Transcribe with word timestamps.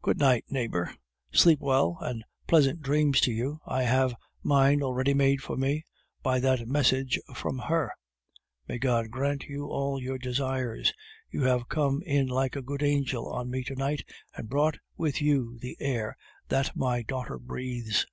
"Good 0.00 0.18
night, 0.18 0.46
neighbor! 0.48 0.94
Sleep 1.30 1.60
well, 1.60 1.98
and 2.00 2.24
pleasant 2.46 2.80
dreams 2.80 3.20
to 3.20 3.30
you! 3.30 3.60
I 3.66 3.82
have 3.82 4.14
mine 4.42 4.82
already 4.82 5.12
made 5.12 5.42
for 5.42 5.54
me 5.54 5.84
by 6.22 6.40
that 6.40 6.66
message 6.66 7.20
from 7.34 7.58
her. 7.58 7.92
May 8.68 8.78
God 8.78 9.10
grant 9.10 9.44
you 9.44 9.66
all 9.66 10.00
your 10.00 10.16
desires! 10.16 10.94
You 11.30 11.42
have 11.42 11.68
come 11.68 12.00
in 12.06 12.26
like 12.26 12.56
a 12.56 12.62
good 12.62 12.82
angel 12.82 13.30
on 13.30 13.50
me 13.50 13.62
to 13.64 13.74
night, 13.74 14.08
and 14.34 14.48
brought 14.48 14.78
with 14.96 15.20
you 15.20 15.58
the 15.60 15.76
air 15.78 16.16
that 16.48 16.74
my 16.74 17.02
daughter 17.02 17.38
breathes." 17.38 18.06